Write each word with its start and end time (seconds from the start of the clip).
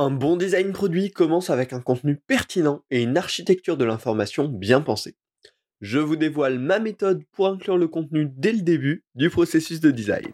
Un 0.00 0.12
bon 0.12 0.36
design 0.36 0.72
produit 0.72 1.10
commence 1.10 1.50
avec 1.50 1.72
un 1.72 1.80
contenu 1.80 2.14
pertinent 2.14 2.84
et 2.88 3.02
une 3.02 3.16
architecture 3.16 3.76
de 3.76 3.84
l'information 3.84 4.46
bien 4.46 4.80
pensée. 4.80 5.16
Je 5.80 5.98
vous 5.98 6.14
dévoile 6.14 6.60
ma 6.60 6.78
méthode 6.78 7.24
pour 7.32 7.48
inclure 7.48 7.76
le 7.76 7.88
contenu 7.88 8.30
dès 8.36 8.52
le 8.52 8.60
début 8.60 9.02
du 9.16 9.28
processus 9.28 9.80
de 9.80 9.90
design. 9.90 10.28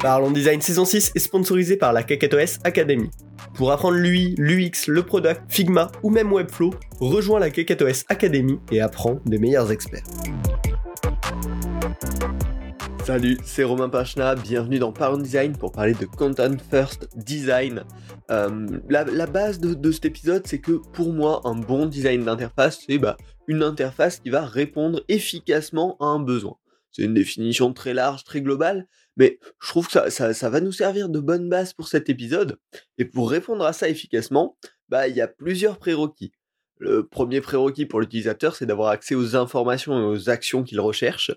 Parlons 0.00 0.30
Design 0.30 0.62
saison 0.62 0.86
6 0.86 1.12
est 1.14 1.18
sponsorisé 1.18 1.76
par 1.76 1.92
la 1.92 2.02
KKTOS 2.02 2.60
Academy. 2.64 3.10
Pour 3.52 3.72
apprendre 3.72 3.98
l'UI, 3.98 4.34
l'UX, 4.38 4.86
le 4.88 5.02
product, 5.02 5.42
Figma 5.50 5.92
ou 6.02 6.08
même 6.08 6.32
Webflow, 6.32 6.72
rejoins 6.98 7.40
la 7.40 7.50
KKTOS 7.50 8.06
Academy 8.08 8.58
et 8.70 8.80
apprends 8.80 9.20
des 9.26 9.36
meilleurs 9.36 9.70
experts. 9.70 10.04
Salut, 13.04 13.36
c'est 13.44 13.64
Romain 13.64 13.88
Pachna, 13.88 14.36
bienvenue 14.36 14.78
dans 14.78 14.92
Parent 14.92 15.18
Design 15.18 15.56
pour 15.56 15.72
parler 15.72 15.92
de 15.92 16.06
Content 16.06 16.56
First 16.70 17.08
Design. 17.16 17.82
Euh, 18.30 18.66
la, 18.88 19.26
base 19.26 19.58
de, 19.58 19.90
cet 19.90 20.04
épisode, 20.04 20.46
c'est 20.46 20.60
que 20.60 20.80
pour 20.92 21.12
moi, 21.12 21.40
un 21.42 21.56
bon 21.56 21.86
design 21.86 22.24
d'interface, 22.24 22.84
c'est 22.86 22.98
bah, 22.98 23.16
une 23.48 23.64
interface 23.64 24.20
qui 24.20 24.30
va 24.30 24.46
répondre 24.46 25.02
efficacement 25.08 25.96
à 25.98 26.04
un 26.04 26.20
besoin. 26.20 26.58
C'est 26.92 27.02
une 27.02 27.14
définition 27.14 27.72
très 27.72 27.92
large, 27.92 28.22
très 28.22 28.40
globale, 28.40 28.86
mais 29.16 29.40
je 29.60 29.68
trouve 29.68 29.88
que 29.88 30.08
ça, 30.08 30.32
ça, 30.32 30.50
va 30.50 30.60
nous 30.60 30.72
servir 30.72 31.08
de 31.08 31.18
bonne 31.18 31.48
base 31.48 31.72
pour 31.72 31.88
cet 31.88 32.08
épisode. 32.08 32.58
Et 32.98 33.04
pour 33.04 33.30
répondre 33.30 33.64
à 33.64 33.72
ça 33.72 33.88
efficacement, 33.88 34.56
bah, 34.88 35.08
il 35.08 35.16
y 35.16 35.20
a 35.20 35.26
plusieurs 35.26 35.78
prérequis. 35.78 36.30
Le 36.78 37.04
premier 37.04 37.40
prérequis 37.40 37.86
pour 37.86 38.00
l'utilisateur, 38.00 38.54
c'est 38.54 38.66
d'avoir 38.66 38.90
accès 38.90 39.16
aux 39.16 39.34
informations 39.34 39.98
et 39.98 40.04
aux 40.04 40.30
actions 40.30 40.62
qu'il 40.62 40.80
recherche 40.80 41.32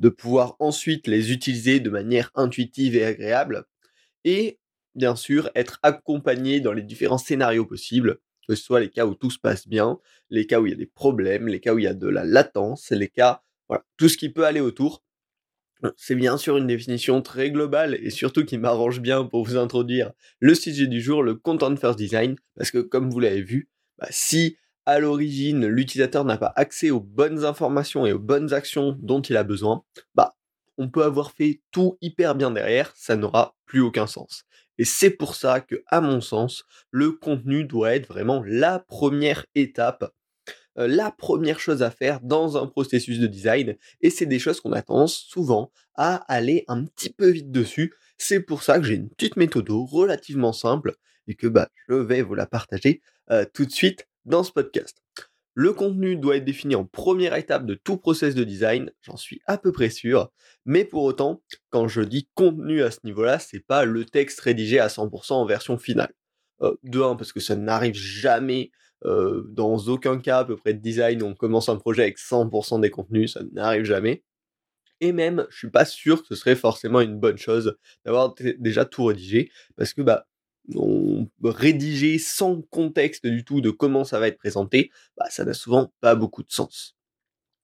de 0.00 0.08
pouvoir 0.08 0.56
ensuite 0.58 1.06
les 1.06 1.32
utiliser 1.32 1.78
de 1.78 1.90
manière 1.90 2.30
intuitive 2.34 2.96
et 2.96 3.04
agréable, 3.04 3.64
et 4.24 4.58
bien 4.94 5.14
sûr 5.14 5.50
être 5.54 5.78
accompagné 5.82 6.60
dans 6.60 6.72
les 6.72 6.82
différents 6.82 7.18
scénarios 7.18 7.66
possibles, 7.66 8.18
que 8.48 8.54
ce 8.54 8.64
soit 8.64 8.80
les 8.80 8.90
cas 8.90 9.06
où 9.06 9.14
tout 9.14 9.30
se 9.30 9.38
passe 9.38 9.68
bien, 9.68 9.98
les 10.30 10.46
cas 10.46 10.60
où 10.60 10.66
il 10.66 10.70
y 10.70 10.74
a 10.74 10.78
des 10.78 10.86
problèmes, 10.86 11.46
les 11.46 11.60
cas 11.60 11.74
où 11.74 11.78
il 11.78 11.84
y 11.84 11.88
a 11.88 11.94
de 11.94 12.08
la 12.08 12.24
latence, 12.24 12.90
les 12.90 13.08
cas, 13.08 13.42
voilà, 13.68 13.84
tout 13.96 14.08
ce 14.08 14.16
qui 14.16 14.30
peut 14.30 14.44
aller 14.44 14.60
autour. 14.60 15.04
C'est 15.96 16.14
bien 16.14 16.36
sûr 16.36 16.58
une 16.58 16.66
définition 16.66 17.22
très 17.22 17.50
globale 17.50 17.94
et 18.02 18.10
surtout 18.10 18.44
qui 18.44 18.58
m'arrange 18.58 19.00
bien 19.00 19.24
pour 19.24 19.46
vous 19.46 19.56
introduire 19.56 20.12
le 20.38 20.54
sujet 20.54 20.86
du 20.86 21.00
jour, 21.00 21.22
le 21.22 21.34
Content 21.34 21.74
First 21.76 21.98
Design, 21.98 22.36
parce 22.54 22.70
que 22.70 22.78
comme 22.78 23.08
vous 23.08 23.20
l'avez 23.20 23.40
vu, 23.40 23.70
bah, 23.98 24.08
si 24.10 24.58
à 24.86 24.98
l'origine, 24.98 25.66
l'utilisateur 25.66 26.24
n'a 26.24 26.38
pas 26.38 26.52
accès 26.56 26.90
aux 26.90 27.00
bonnes 27.00 27.44
informations 27.44 28.06
et 28.06 28.12
aux 28.12 28.18
bonnes 28.18 28.52
actions 28.52 28.96
dont 29.00 29.20
il 29.20 29.36
a 29.36 29.44
besoin, 29.44 29.84
bah, 30.14 30.36
on 30.78 30.88
peut 30.88 31.04
avoir 31.04 31.32
fait 31.32 31.60
tout 31.70 31.98
hyper 32.00 32.34
bien 32.34 32.50
derrière, 32.50 32.92
ça 32.96 33.16
n'aura 33.16 33.54
plus 33.66 33.80
aucun 33.80 34.06
sens. 34.06 34.44
Et 34.78 34.84
c'est 34.84 35.10
pour 35.10 35.34
ça 35.34 35.60
que, 35.60 35.82
à 35.88 36.00
mon 36.00 36.22
sens, 36.22 36.64
le 36.90 37.12
contenu 37.12 37.64
doit 37.64 37.94
être 37.94 38.08
vraiment 38.08 38.42
la 38.46 38.78
première 38.78 39.44
étape, 39.54 40.10
euh, 40.78 40.88
la 40.88 41.10
première 41.10 41.60
chose 41.60 41.82
à 41.82 41.90
faire 41.90 42.20
dans 42.22 42.56
un 42.56 42.66
processus 42.66 43.18
de 43.18 43.26
design. 43.26 43.76
Et 44.00 44.08
c'est 44.08 44.24
des 44.24 44.38
choses 44.38 44.60
qu'on 44.60 44.72
a 44.72 44.80
tendance 44.80 45.14
souvent 45.14 45.70
à 45.96 46.16
aller 46.32 46.64
un 46.66 46.84
petit 46.86 47.10
peu 47.10 47.28
vite 47.28 47.50
dessus. 47.50 47.92
C'est 48.16 48.40
pour 48.40 48.62
ça 48.62 48.78
que 48.78 48.86
j'ai 48.86 48.94
une 48.94 49.10
petite 49.10 49.36
méthode 49.36 49.68
relativement 49.68 50.54
simple 50.54 50.94
et 51.26 51.34
que 51.34 51.46
bah, 51.46 51.68
je 51.86 51.94
vais 51.94 52.22
vous 52.22 52.34
la 52.34 52.46
partager 52.46 53.02
euh, 53.30 53.44
tout 53.52 53.66
de 53.66 53.70
suite 53.70 54.08
dans 54.30 54.44
ce 54.44 54.52
podcast. 54.52 55.02
Le 55.54 55.72
contenu 55.72 56.16
doit 56.16 56.36
être 56.36 56.44
défini 56.44 56.76
en 56.76 56.84
première 56.84 57.34
étape 57.34 57.66
de 57.66 57.74
tout 57.74 57.96
process 57.96 58.34
de 58.34 58.44
design, 58.44 58.92
j'en 59.02 59.16
suis 59.16 59.42
à 59.46 59.58
peu 59.58 59.72
près 59.72 59.90
sûr, 59.90 60.30
mais 60.64 60.84
pour 60.84 61.02
autant, 61.02 61.42
quand 61.70 61.88
je 61.88 62.02
dis 62.02 62.28
contenu 62.34 62.82
à 62.82 62.90
ce 62.90 63.00
niveau-là, 63.04 63.38
c'est 63.38 63.66
pas 63.66 63.84
le 63.84 64.04
texte 64.04 64.40
rédigé 64.40 64.78
à 64.78 64.86
100% 64.86 65.32
en 65.32 65.44
version 65.44 65.76
finale. 65.76 66.12
Euh, 66.62 66.74
de 66.84 67.00
un, 67.00 67.16
parce 67.16 67.32
que 67.32 67.40
ça 67.40 67.56
n'arrive 67.56 67.94
jamais, 67.94 68.70
euh, 69.04 69.44
dans 69.48 69.76
aucun 69.88 70.18
cas 70.18 70.40
à 70.40 70.44
peu 70.44 70.56
près 70.56 70.74
de 70.74 70.78
design, 70.78 71.22
on 71.22 71.34
commence 71.34 71.68
un 71.68 71.76
projet 71.76 72.02
avec 72.02 72.18
100% 72.18 72.80
des 72.80 72.90
contenus, 72.90 73.32
ça 73.32 73.40
n'arrive 73.52 73.84
jamais. 73.84 74.22
Et 75.00 75.12
même, 75.12 75.46
je 75.50 75.56
suis 75.56 75.70
pas 75.70 75.86
sûr 75.86 76.20
que 76.22 76.28
ce 76.28 76.34
serait 76.34 76.56
forcément 76.56 77.00
une 77.00 77.18
bonne 77.18 77.38
chose 77.38 77.76
d'avoir 78.04 78.34
déjà 78.58 78.84
tout 78.84 79.04
rédigé, 79.06 79.50
parce 79.76 79.94
que 79.94 80.02
bah, 80.02 80.26
on 80.74 81.28
rédiger 81.42 82.18
sans 82.18 82.62
contexte 82.62 83.26
du 83.26 83.44
tout 83.44 83.60
de 83.60 83.70
comment 83.70 84.04
ça 84.04 84.20
va 84.20 84.28
être 84.28 84.38
présenté, 84.38 84.90
bah, 85.16 85.26
ça 85.30 85.44
n'a 85.44 85.54
souvent 85.54 85.92
pas 86.00 86.14
beaucoup 86.14 86.42
de 86.42 86.52
sens. 86.52 86.96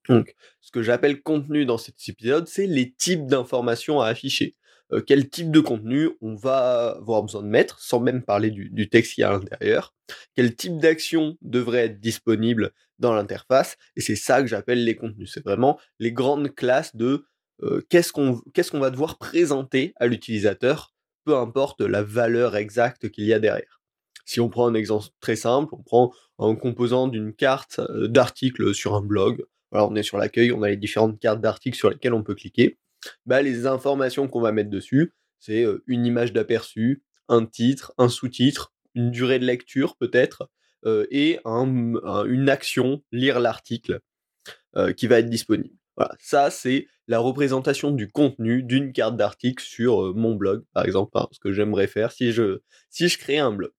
Donc, 0.08 0.34
ce 0.60 0.70
que 0.70 0.82
j'appelle 0.82 1.22
contenu 1.22 1.66
dans 1.66 1.78
cet 1.78 1.96
épisode, 2.08 2.46
c'est 2.46 2.66
les 2.66 2.92
types 2.92 3.26
d'informations 3.26 4.00
à 4.00 4.06
afficher. 4.06 4.56
Euh, 4.92 5.00
quel 5.00 5.28
type 5.28 5.50
de 5.50 5.58
contenu 5.60 6.10
on 6.20 6.36
va 6.36 6.90
avoir 6.98 7.22
besoin 7.22 7.42
de 7.42 7.48
mettre, 7.48 7.80
sans 7.80 7.98
même 7.98 8.22
parler 8.22 8.50
du, 8.50 8.88
texte 8.88 9.14
qui 9.14 9.22
est 9.22 9.24
à 9.24 9.32
l'intérieur. 9.32 9.94
Quel 10.36 10.54
type 10.54 10.78
d'action 10.78 11.36
devrait 11.42 11.86
être 11.86 12.00
disponible 12.00 12.72
dans 12.98 13.12
l'interface. 13.12 13.76
Et 13.96 14.00
c'est 14.00 14.16
ça 14.16 14.40
que 14.42 14.46
j'appelle 14.46 14.84
les 14.84 14.94
contenus. 14.94 15.32
C'est 15.32 15.44
vraiment 15.44 15.78
les 15.98 16.12
grandes 16.12 16.54
classes 16.54 16.94
de 16.94 17.26
euh, 17.62 17.84
qu'est-ce 17.88 18.12
qu'on 18.12 18.78
va 18.78 18.90
devoir 18.90 19.18
présenter 19.18 19.92
à 19.96 20.06
l'utilisateur 20.06 20.94
peu 21.26 21.36
importe 21.36 21.80
la 21.80 22.04
valeur 22.04 22.56
exacte 22.56 23.10
qu'il 23.10 23.24
y 23.24 23.34
a 23.34 23.40
derrière. 23.40 23.82
Si 24.24 24.40
on 24.40 24.48
prend 24.48 24.68
un 24.68 24.74
exemple 24.74 25.08
très 25.20 25.36
simple, 25.36 25.74
on 25.74 25.82
prend 25.82 26.12
un 26.38 26.54
composant 26.54 27.08
d'une 27.08 27.34
carte 27.34 27.80
euh, 27.80 28.06
d'article 28.06 28.72
sur 28.74 28.94
un 28.94 29.02
blog. 29.02 29.44
On 29.72 29.96
est 29.96 30.04
sur 30.04 30.18
l'accueil, 30.18 30.52
on 30.52 30.62
a 30.62 30.68
les 30.68 30.76
différentes 30.76 31.18
cartes 31.18 31.40
d'articles 31.40 31.76
sur 31.76 31.90
lesquelles 31.90 32.14
on 32.14 32.22
peut 32.22 32.36
cliquer. 32.36 32.78
Bah, 33.26 33.42
les 33.42 33.66
informations 33.66 34.28
qu'on 34.28 34.40
va 34.40 34.52
mettre 34.52 34.70
dessus, 34.70 35.14
c'est 35.40 35.64
euh, 35.64 35.82
une 35.88 36.06
image 36.06 36.32
d'aperçu, 36.32 37.02
un 37.28 37.44
titre, 37.44 37.92
un 37.98 38.08
sous-titre, 38.08 38.72
une 38.94 39.10
durée 39.10 39.40
de 39.40 39.44
lecture 39.44 39.96
peut-être, 39.96 40.48
euh, 40.84 41.06
et 41.10 41.40
une 41.44 42.48
action, 42.48 43.02
lire 43.10 43.40
l'article, 43.40 44.00
qui 44.96 45.06
va 45.06 45.20
être 45.20 45.30
disponible. 45.30 45.74
Voilà, 45.96 46.14
ça 46.18 46.50
c'est 46.50 46.86
la 47.08 47.18
représentation 47.18 47.90
du 47.90 48.08
contenu 48.08 48.62
d'une 48.62 48.92
carte 48.92 49.16
d'article 49.16 49.64
sur 49.64 50.14
mon 50.14 50.34
blog, 50.34 50.64
par 50.72 50.84
exemple, 50.84 51.12
hein, 51.16 51.28
ce 51.32 51.38
que 51.38 51.52
j'aimerais 51.52 51.86
faire 51.86 52.12
si 52.12 52.32
je, 52.32 52.60
si 52.90 53.08
je 53.08 53.18
crée 53.18 53.38
un 53.38 53.52
blog. 53.52 53.72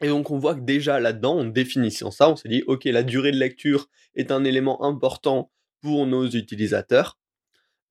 Et 0.00 0.08
donc 0.08 0.30
on 0.30 0.38
voit 0.38 0.54
que 0.54 0.60
déjà 0.60 1.00
là-dedans, 1.00 1.38
en 1.38 1.44
définissant 1.44 2.10
ça, 2.10 2.30
on 2.30 2.36
s'est 2.36 2.48
dit, 2.48 2.62
ok, 2.66 2.84
la 2.84 3.02
durée 3.02 3.32
de 3.32 3.36
lecture 3.36 3.88
est 4.14 4.30
un 4.30 4.44
élément 4.44 4.84
important 4.84 5.50
pour 5.80 6.06
nos 6.06 6.28
utilisateurs. 6.28 7.18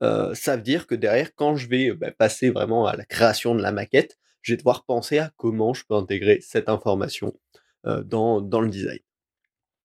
ça 0.01 0.55
veut 0.55 0.61
dire 0.61 0.87
que 0.87 0.95
derrière, 0.95 1.33
quand 1.35 1.55
je 1.55 1.69
vais 1.69 1.93
bah, 1.93 2.11
passer 2.11 2.49
vraiment 2.49 2.85
à 2.85 2.95
la 2.95 3.05
création 3.05 3.55
de 3.55 3.61
la 3.61 3.71
maquette, 3.71 4.17
je 4.41 4.53
vais 4.53 4.57
devoir 4.57 4.85
penser 4.85 5.19
à 5.19 5.31
comment 5.37 5.73
je 5.73 5.83
peux 5.87 5.95
intégrer 5.95 6.39
cette 6.41 6.69
information 6.69 7.37
dans, 7.83 8.41
dans 8.41 8.61
le 8.61 8.69
design. 8.69 8.99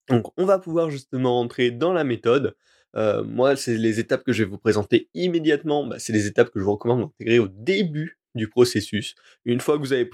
Donc 0.09 0.27
on 0.37 0.45
va 0.45 0.59
pouvoir 0.59 0.89
justement 0.89 1.39
entrer 1.39 1.71
dans 1.71 1.93
la 1.93 2.03
méthode. 2.03 2.55
Euh, 2.95 3.23
moi, 3.23 3.55
c'est 3.55 3.77
les 3.77 3.99
étapes 3.99 4.23
que 4.23 4.33
je 4.33 4.43
vais 4.43 4.49
vous 4.49 4.57
présenter 4.57 5.09
immédiatement. 5.13 5.85
Bah, 5.85 5.99
c'est 5.99 6.13
les 6.13 6.27
étapes 6.27 6.51
que 6.51 6.59
je 6.59 6.63
vous 6.63 6.73
recommande 6.73 7.01
d'intégrer 7.01 7.39
au 7.39 7.47
début 7.47 8.19
du 8.35 8.47
processus. 8.47 9.15
Une 9.45 9.59
fois 9.59 9.77
que 9.77 9.81
vous 9.81 9.93
avez 9.93 10.09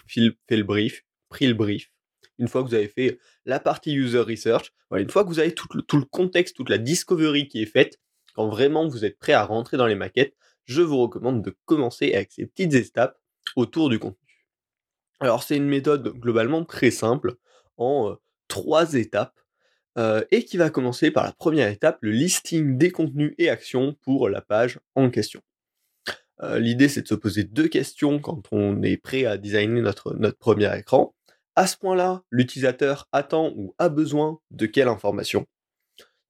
fait 0.47 0.57
le 0.57 0.63
brief, 0.63 1.05
pris 1.29 1.47
le 1.47 1.53
brief, 1.53 1.91
une 2.37 2.47
fois 2.47 2.63
que 2.63 2.69
vous 2.69 2.73
avez 2.73 2.87
fait 2.87 3.19
la 3.45 3.59
partie 3.59 3.93
user 3.93 4.19
research, 4.19 4.73
une 4.95 5.09
fois 5.09 5.23
que 5.23 5.29
vous 5.29 5.39
avez 5.39 5.53
tout 5.53 5.67
le, 5.73 6.05
contexte, 6.05 6.55
toute 6.55 6.69
la 6.69 6.77
discovery 6.77 7.47
qui 7.47 7.61
est 7.61 7.67
faite, 7.67 7.99
quand 8.33 8.47
vraiment 8.47 8.87
vous 8.87 9.05
êtes 9.05 9.19
prêt 9.19 9.33
à 9.33 9.43
rentrer 9.43 9.77
dans 9.77 9.87
les 9.87 9.95
maquettes, 9.95 10.35
je 10.65 10.81
vous 10.81 10.97
recommande 10.97 11.43
de 11.43 11.55
commencer 11.65 12.13
avec 12.13 12.31
ces 12.31 12.45
petites 12.45 12.73
étapes 12.73 13.19
autour 13.55 13.89
du 13.89 13.99
contenu. 13.99 14.47
Alors 15.19 15.43
c'est 15.43 15.57
une 15.57 15.67
méthode 15.67 16.07
globalement 16.13 16.63
très 16.63 16.91
simple 16.91 17.35
en 17.77 18.11
euh, 18.11 18.15
trois 18.47 18.93
étapes 18.93 19.37
euh, 19.99 20.23
et 20.31 20.45
qui 20.45 20.55
va 20.55 20.69
commencer 20.69 21.11
par 21.11 21.25
la 21.25 21.33
première 21.33 21.67
étape, 21.67 21.97
le 22.01 22.11
listing 22.11 22.77
des 22.77 22.89
contenus 22.89 23.33
et 23.37 23.49
actions 23.49 23.97
pour 24.01 24.29
la 24.29 24.41
page 24.41 24.79
en 24.95 25.09
question. 25.09 25.41
Euh, 26.41 26.57
l'idée, 26.57 26.87
c'est 26.87 27.01
de 27.01 27.07
se 27.07 27.15
poser 27.15 27.43
deux 27.43 27.67
questions 27.67 28.19
quand 28.19 28.43
on 28.53 28.81
est 28.81 28.95
prêt 28.95 29.25
à 29.25 29.37
designer 29.37 29.81
notre, 29.81 30.13
premier 30.39 30.73
écran. 30.77 31.13
À 31.57 31.67
ce 31.67 31.75
point-là, 31.75 32.23
l'utilisateur 32.29 33.09
attend 33.11 33.51
ou 33.57 33.75
a 33.77 33.89
besoin 33.89 34.39
de 34.51 34.65
quelle 34.67 34.87
information? 34.87 35.45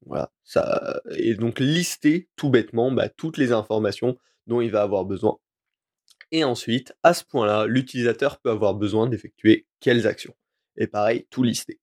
Voilà, 0.05 0.31
ça, 0.43 1.01
et 1.11 1.35
donc 1.35 1.59
lister 1.59 2.27
tout 2.37 2.49
bêtement 2.49 2.91
bah, 2.91 3.09
toutes 3.09 3.37
les 3.37 3.51
informations 3.51 4.17
dont 4.47 4.61
il 4.61 4.71
va 4.71 4.81
avoir 4.81 5.05
besoin. 5.05 5.37
Et 6.31 6.43
ensuite, 6.43 6.93
à 7.03 7.13
ce 7.13 7.23
point-là, 7.23 7.67
l'utilisateur 7.67 8.39
peut 8.39 8.49
avoir 8.49 8.73
besoin 8.73 9.07
d'effectuer 9.07 9.67
quelles 9.79 10.07
actions? 10.07 10.33
Et 10.77 10.87
pareil, 10.87 11.27
tout 11.29 11.43
lister. 11.43 11.79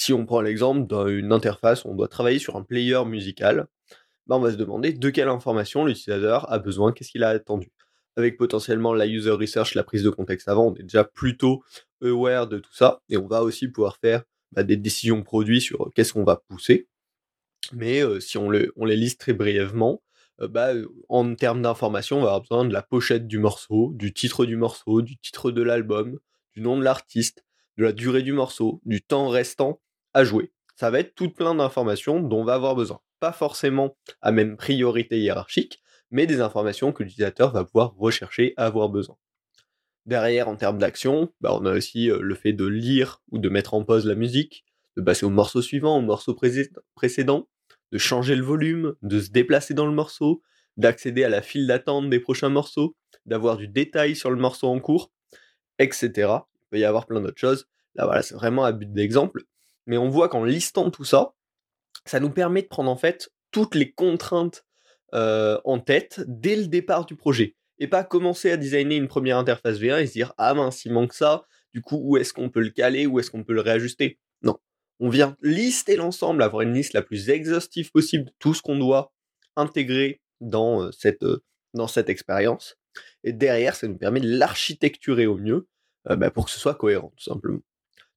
Si 0.00 0.12
on 0.12 0.24
prend 0.26 0.40
l'exemple 0.40 0.86
d'une 0.86 1.32
interface 1.32 1.84
où 1.84 1.88
on 1.88 1.94
doit 1.96 2.06
travailler 2.06 2.38
sur 2.38 2.54
un 2.54 2.62
player 2.62 3.04
musical, 3.04 3.66
bah, 4.28 4.36
on 4.36 4.38
va 4.38 4.52
se 4.52 4.56
demander 4.56 4.92
de 4.92 5.10
quelle 5.10 5.26
information 5.26 5.84
l'utilisateur 5.84 6.48
a 6.52 6.60
besoin, 6.60 6.92
qu'est-ce 6.92 7.10
qu'il 7.10 7.24
a 7.24 7.30
attendu. 7.30 7.72
Avec 8.14 8.36
potentiellement 8.36 8.94
la 8.94 9.08
user 9.08 9.32
research, 9.32 9.74
la 9.74 9.82
prise 9.82 10.04
de 10.04 10.10
contexte 10.10 10.46
avant, 10.46 10.68
on 10.68 10.74
est 10.76 10.84
déjà 10.84 11.02
plutôt 11.02 11.64
aware 12.00 12.46
de 12.46 12.60
tout 12.60 12.72
ça, 12.72 13.02
et 13.08 13.16
on 13.16 13.26
va 13.26 13.42
aussi 13.42 13.66
pouvoir 13.66 13.96
faire 13.96 14.22
bah, 14.52 14.62
des 14.62 14.76
décisions 14.76 15.24
produits 15.24 15.60
sur 15.60 15.90
qu'est-ce 15.96 16.12
qu'on 16.12 16.22
va 16.22 16.44
pousser. 16.48 16.86
Mais 17.72 18.00
si 18.20 18.38
on, 18.38 18.52
on, 18.76 18.84
les 18.84 18.96
liste 18.96 19.18
très 19.18 19.32
brièvement, 19.32 20.00
bah, 20.38 20.74
en 21.08 21.34
termes 21.34 21.62
d'information, 21.62 22.18
on 22.18 22.22
va 22.22 22.28
avoir 22.28 22.42
besoin 22.42 22.64
de 22.64 22.72
la 22.72 22.82
pochette 22.82 23.26
du 23.26 23.38
morceau, 23.38 23.90
du 23.96 24.14
titre 24.14 24.46
du 24.46 24.56
morceau, 24.56 25.02
du 25.02 25.18
titre 25.18 25.50
de 25.50 25.62
l'album, 25.62 26.20
du 26.54 26.60
nom 26.60 26.78
de 26.78 26.84
l'artiste, 26.84 27.44
de 27.78 27.82
la 27.82 27.92
durée 27.92 28.22
du 28.22 28.32
morceau, 28.32 28.80
du 28.84 29.02
temps 29.02 29.28
restant 29.28 29.80
à 30.18 30.24
jouer. 30.24 30.52
Ça 30.74 30.90
va 30.90 30.98
être 30.98 31.14
tout 31.14 31.30
plein 31.30 31.54
d'informations 31.54 32.20
dont 32.20 32.40
on 32.40 32.44
va 32.44 32.54
avoir 32.54 32.74
besoin. 32.74 33.00
Pas 33.20 33.32
forcément 33.32 33.96
à 34.20 34.32
même 34.32 34.56
priorité 34.56 35.20
hiérarchique, 35.20 35.80
mais 36.10 36.26
des 36.26 36.40
informations 36.40 36.92
que 36.92 37.04
l'utilisateur 37.04 37.52
va 37.52 37.64
pouvoir 37.64 37.94
rechercher, 37.96 38.52
avoir 38.56 38.88
besoin. 38.88 39.16
Derrière, 40.06 40.48
en 40.48 40.56
termes 40.56 40.78
d'action, 40.78 41.32
bah, 41.40 41.50
on 41.54 41.66
a 41.66 41.72
aussi 41.72 42.06
le 42.08 42.34
fait 42.34 42.52
de 42.52 42.66
lire 42.66 43.22
ou 43.30 43.38
de 43.38 43.48
mettre 43.48 43.74
en 43.74 43.84
pause 43.84 44.06
la 44.06 44.16
musique, 44.16 44.64
de 44.96 45.02
passer 45.02 45.24
au 45.24 45.30
morceau 45.30 45.62
suivant, 45.62 45.98
au 45.98 46.00
morceau 46.00 46.36
précédent, 46.94 47.48
de 47.92 47.98
changer 47.98 48.34
le 48.34 48.42
volume, 48.42 48.94
de 49.02 49.20
se 49.20 49.30
déplacer 49.30 49.74
dans 49.74 49.86
le 49.86 49.92
morceau, 49.92 50.42
d'accéder 50.76 51.22
à 51.22 51.28
la 51.28 51.42
file 51.42 51.66
d'attente 51.66 52.10
des 52.10 52.20
prochains 52.20 52.48
morceaux, 52.48 52.96
d'avoir 53.24 53.56
du 53.56 53.68
détail 53.68 54.16
sur 54.16 54.30
le 54.30 54.36
morceau 54.36 54.66
en 54.66 54.80
cours, 54.80 55.12
etc. 55.78 56.10
Il 56.16 56.66
peut 56.70 56.78
y 56.78 56.84
avoir 56.84 57.06
plein 57.06 57.20
d'autres 57.20 57.38
choses. 57.38 57.68
Là, 57.94 58.06
voilà, 58.06 58.22
c'est 58.22 58.34
vraiment 58.34 58.64
un 58.64 58.72
but 58.72 58.92
d'exemple. 58.92 59.44
Mais 59.88 59.96
on 59.96 60.10
voit 60.10 60.28
qu'en 60.28 60.44
listant 60.44 60.90
tout 60.90 61.04
ça, 61.04 61.32
ça 62.04 62.20
nous 62.20 62.30
permet 62.30 62.62
de 62.62 62.68
prendre 62.68 62.90
en 62.90 62.96
fait 62.96 63.30
toutes 63.50 63.74
les 63.74 63.90
contraintes 63.90 64.64
euh, 65.14 65.58
en 65.64 65.80
tête 65.80 66.22
dès 66.28 66.56
le 66.56 66.66
départ 66.66 67.06
du 67.06 67.16
projet. 67.16 67.56
Et 67.78 67.88
pas 67.88 68.04
commencer 68.04 68.50
à 68.50 68.58
designer 68.58 68.98
une 68.98 69.08
première 69.08 69.38
interface 69.38 69.78
V1 69.78 70.02
et 70.02 70.06
se 70.06 70.12
dire 70.12 70.34
Ah 70.36 70.52
mince, 70.52 70.84
il 70.84 70.92
manque 70.92 71.14
ça, 71.14 71.46
du 71.72 71.80
coup, 71.80 71.98
où 72.02 72.18
est-ce 72.18 72.34
qu'on 72.34 72.50
peut 72.50 72.60
le 72.60 72.68
caler, 72.68 73.06
où 73.06 73.18
est-ce 73.18 73.30
qu'on 73.30 73.44
peut 73.44 73.54
le 73.54 73.62
réajuster? 73.62 74.18
Non. 74.42 74.58
On 75.00 75.08
vient 75.08 75.36
lister 75.42 75.96
l'ensemble, 75.96 76.42
avoir 76.42 76.62
une 76.62 76.74
liste 76.74 76.92
la 76.92 77.02
plus 77.02 77.30
exhaustive 77.30 77.90
possible 77.90 78.26
de 78.26 78.32
tout 78.38 78.52
ce 78.52 78.60
qu'on 78.60 78.76
doit 78.76 79.14
intégrer 79.56 80.20
dans 80.42 80.82
euh, 80.82 80.90
cette, 80.92 81.22
euh, 81.22 81.42
cette 81.88 82.10
expérience. 82.10 82.76
Et 83.24 83.32
derrière, 83.32 83.74
ça 83.74 83.88
nous 83.88 83.96
permet 83.96 84.20
de 84.20 84.28
l'architecturer 84.28 85.26
au 85.26 85.38
mieux 85.38 85.66
bah, 86.04 86.30
pour 86.30 86.46
que 86.46 86.50
ce 86.50 86.58
soit 86.58 86.74
cohérent, 86.74 87.12
tout 87.16 87.24
simplement. 87.24 87.60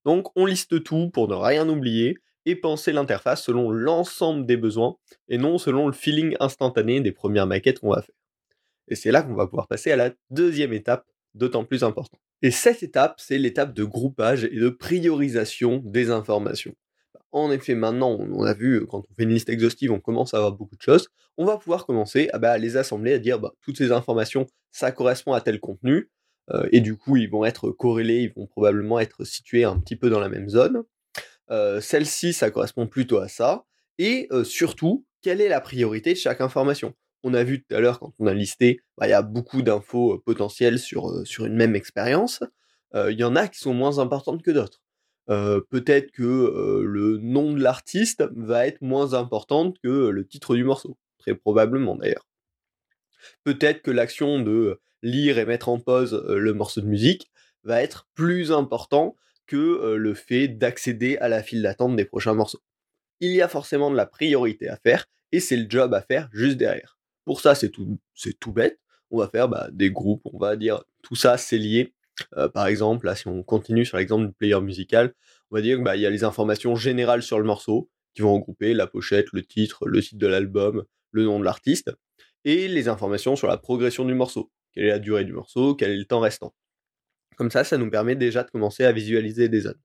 Donc, 0.06 0.27
on 0.36 0.45
liste 0.45 0.83
tout 0.83 1.09
pour 1.09 1.27
ne 1.27 1.36
rien 1.36 1.68
oublier 1.69 2.18
et 2.45 2.56
penser 2.56 2.92
l'interface 2.92 3.44
selon 3.44 3.69
l'ensemble 3.69 4.45
des 4.45 4.57
besoins 4.57 4.98
et 5.30 5.38
non 5.38 5.57
selon 5.57 5.88
le 5.88 5.94
feeling 5.94 6.36
instantané 6.39 7.00
des 7.01 7.12
premières 7.12 7.48
maquettes 7.48 7.80
qu'on 7.80 7.94
va 7.94 8.01
faire. 8.01 8.15
Et 8.88 8.95
c'est 8.95 9.12
là 9.12 9.21
qu'on 9.21 9.36
va 9.36 9.48
pouvoir 9.48 9.68
passer 9.68 9.92
à 9.92 9.95
la 9.95 10.12
deuxième 10.31 10.74
étape, 10.74 11.06
d'autant 11.33 11.63
plus 11.63 11.83
importante. 11.83 12.19
Et 12.42 12.51
cette 12.51 12.81
étape, 12.81 13.19
c'est 13.19 13.38
l'étape 13.38 13.74
de 13.74 13.83
groupage 13.83 14.45
et 14.45 14.59
de 14.59 14.69
priorisation 14.69 15.81
des 15.86 16.09
informations. 16.09 16.75
En 17.31 17.51
effet, 17.51 17.75
maintenant, 17.75 18.18
on 18.19 18.44
a 18.44 18.54
vu, 18.54 18.86
quand 18.88 19.06
on 19.09 19.13
fait 19.15 19.24
une 19.24 19.30
liste 19.30 19.50
exhaustive, 19.50 19.92
on 19.92 20.00
commence 20.00 20.33
à 20.33 20.38
avoir 20.38 20.51
beaucoup 20.51 20.75
de 20.75 20.81
choses. 20.81 21.07
On 21.38 21.45
va 21.45 21.57
pouvoir 21.57 21.86
commencer 21.86 22.30
à, 22.33 22.39
bah, 22.39 22.57
les 22.57 22.75
assembler, 22.75 23.13
à 23.13 23.19
dire 23.19 23.39
bah, 23.39 23.54
toutes 23.62 23.77
ces 23.77 23.92
informations, 23.92 24.47
ça 24.71 24.92
correspond 24.92 25.31
à 25.33 25.39
tel 25.39 25.59
contenu. 25.59 26.09
Euh, 26.49 26.67
et 26.71 26.81
du 26.81 26.97
coup, 26.97 27.17
ils 27.17 27.29
vont 27.29 27.45
être 27.45 27.71
corrélés, 27.71 28.23
ils 28.23 28.33
vont 28.33 28.47
probablement 28.47 28.99
être 28.99 29.23
situés 29.23 29.63
un 29.63 29.79
petit 29.79 29.95
peu 29.95 30.09
dans 30.09 30.19
la 30.19 30.29
même 30.29 30.49
zone. 30.49 30.83
Euh, 31.49 31.81
celle-ci, 31.81 32.33
ça 32.33 32.49
correspond 32.49 32.88
plutôt 32.88 33.17
à 33.17 33.27
ça. 33.27 33.65
Et 33.97 34.27
euh, 34.31 34.43
surtout, 34.43 35.05
quelle 35.21 35.41
est 35.41 35.49
la 35.49 35.61
priorité 35.61 36.13
de 36.13 36.17
chaque 36.17 36.41
information? 36.41 36.93
On 37.23 37.33
a 37.33 37.43
vu 37.43 37.63
tout 37.63 37.75
à 37.75 37.79
l'heure, 37.79 37.99
quand 37.99 38.13
on 38.19 38.25
a 38.25 38.33
listé, 38.33 38.81
bah, 38.97 39.07
il 39.07 39.11
y 39.11 39.13
a 39.13 39.21
beaucoup 39.21 39.61
d'infos 39.61 40.19
potentielles 40.25 40.79
sur, 40.79 41.25
sur 41.27 41.45
une 41.45 41.55
même 41.55 41.75
expérience. 41.75 42.44
Il 42.94 43.17
y 43.17 43.23
en 43.23 43.37
a 43.37 43.47
qui 43.47 43.57
sont 43.57 43.73
moins 43.73 43.99
importantes 43.99 44.41
que 44.41 44.51
d'autres. 44.51 44.81
Peut-être 45.27 46.11
que 46.11 46.81
le 46.83 47.19
nom 47.19 47.53
de 47.53 47.61
l'artiste 47.61 48.25
va 48.35 48.67
être 48.67 48.81
moins 48.81 49.13
importante 49.13 49.77
que 49.81 50.09
le 50.09 50.27
titre 50.27 50.55
du 50.55 50.65
morceau. 50.65 50.97
Très 51.19 51.35
probablement 51.35 51.95
d'ailleurs. 51.95 52.27
Peut-être 53.44 53.81
que 53.81 53.91
l'action 53.91 54.39
de 54.39 54.79
lire 55.01 55.38
et 55.38 55.45
mettre 55.45 55.69
en 55.69 55.79
pause 55.79 56.23
le 56.27 56.53
morceau 56.53 56.81
de 56.81 56.88
musique 56.88 57.31
va 57.63 57.81
être 57.81 58.07
plus 58.13 58.51
important 58.51 59.15
que 59.47 59.95
le 59.95 60.13
fait 60.13 60.47
d'accéder 60.47 61.18
à 61.18 61.27
la 61.27 61.44
file 61.44 61.62
d'attente 61.62 61.95
des 61.95 62.06
prochains 62.06 62.33
morceaux. 62.33 62.62
Il 63.19 63.31
y 63.31 63.41
a 63.41 63.47
forcément 63.47 63.91
de 63.91 63.95
la 63.95 64.06
priorité 64.06 64.69
à 64.69 64.77
faire 64.77 65.07
et 65.31 65.39
c'est 65.39 65.57
le 65.57 65.69
job 65.69 65.94
à 65.94 66.01
faire 66.01 66.29
juste 66.31 66.57
derrière. 66.57 66.97
Pour 67.25 67.41
ça, 67.41 67.56
c'est 67.56 67.69
tout, 67.69 68.00
bête. 68.47 68.79
On 69.12 69.19
va 69.19 69.27
faire 69.27 69.50
bah, 69.50 69.68
des 69.71 69.91
groupes, 69.91 70.21
on 70.25 70.38
va 70.38 70.56
dire 70.56 70.83
tout 71.03 71.15
ça 71.15 71.38
c'est 71.38 71.57
lié. 71.57 71.94
par 72.53 72.68
exemple, 72.68 73.06
là, 73.06 73.15
si 73.15 73.27
on 73.27 73.44
continue 73.44 73.85
sur 73.85 73.97
l'exemple 73.97 74.27
du 74.27 74.33
player 74.33 74.59
musical, 74.62 75.13
on 75.50 75.56
va 75.56 75.62
dire 75.62 75.75
qu'il 75.75 75.83
bah, 75.83 75.97
y 75.97 76.06
a 76.06 76.09
les 76.09 76.23
informations 76.23 76.75
générales 76.75 77.23
sur 77.23 77.38
le 77.38 77.45
morceau 77.45 77.89
qui 78.13 78.21
vont 78.21 78.33
regrouper 78.33 78.73
la 78.73 78.88
pochette, 78.88 79.27
le 79.33 79.44
titre, 79.44 79.88
le 79.88 80.01
titre 80.01 80.18
de 80.18 80.27
l'album, 80.27 80.83
le 81.12 81.23
nom 81.25 81.39
de 81.39 81.45
l'artiste, 81.45 81.91
et 82.45 82.67
les 82.67 82.88
informations 82.88 83.35
sur 83.35 83.47
la 83.47 83.57
progression 83.57 84.05
du 84.05 84.13
morceau 84.13 84.51
quelle 84.73 84.85
est 84.85 84.89
la 84.89 84.99
durée 84.99 85.25
du 85.25 85.33
morceau, 85.33 85.75
quel 85.75 85.91
est 85.91 85.97
le 85.97 86.05
temps 86.05 86.19
restant? 86.19 86.53
Comme 87.35 87.51
ça, 87.51 87.63
ça 87.63 87.77
nous 87.77 87.89
permet 87.89 88.15
déjà 88.15 88.43
de 88.43 88.51
commencer 88.51 88.83
à 88.83 88.91
visualiser 88.91 89.49
des 89.49 89.61
zones. 89.61 89.79